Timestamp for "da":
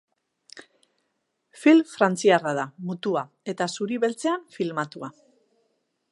2.61-2.65